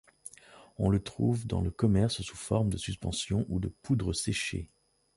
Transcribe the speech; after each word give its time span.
On 0.79 0.89
le 0.89 0.99
trouve 0.99 1.45
dans 1.45 1.61
le 1.61 1.69
commerce 1.69 2.23
sous 2.23 2.35
forme 2.35 2.69
de 2.71 2.77
suspension 2.77 3.45
ou 3.49 3.59
de 3.59 3.67
poudre 3.83 4.13
séchée. 4.13 4.71